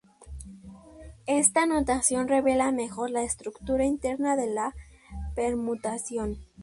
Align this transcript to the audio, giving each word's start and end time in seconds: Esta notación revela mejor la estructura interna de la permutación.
Esta 1.27 1.67
notación 1.67 2.27
revela 2.27 2.71
mejor 2.71 3.11
la 3.11 3.21
estructura 3.21 3.85
interna 3.85 4.35
de 4.35 4.47
la 4.47 4.73
permutación. 5.35 6.39